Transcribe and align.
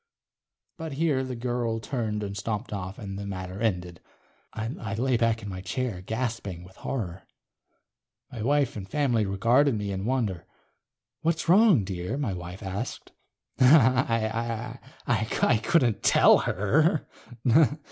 But 0.79 0.93
here 0.93 1.23
the 1.23 1.35
girl 1.35 1.79
turned 1.79 2.23
and 2.23 2.35
stomped 2.35 2.73
off 2.73 2.97
and 2.97 3.19
the 3.19 3.25
matter 3.27 3.61
ended. 3.61 4.01
I 4.51 4.95
lay 4.95 5.15
back 5.15 5.43
in 5.43 5.47
my 5.49 5.61
chair 5.61 6.01
gasping 6.01 6.63
with 6.63 6.77
horror. 6.77 7.27
My 8.31 8.41
wife 8.41 8.75
and 8.75 8.89
family 8.89 9.27
regarded 9.27 9.75
me 9.77 9.91
in 9.91 10.05
wonder. 10.05 10.47
"What's 11.21 11.47
wrong, 11.47 11.83
dear?" 11.83 12.17
my 12.17 12.33
wife 12.33 12.63
asked. 12.63 13.11
I 13.59 14.79
couldn't 15.61 16.01
tell 16.01 16.39
her. 16.39 17.05